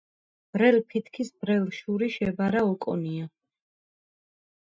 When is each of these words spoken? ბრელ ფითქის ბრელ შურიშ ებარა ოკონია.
ბრელ 0.55 0.77
ფითქის 0.93 1.29
ბრელ 1.43 1.67
შურიშ 1.79 2.17
ებარა 2.29 2.63
ოკონია. 2.71 3.27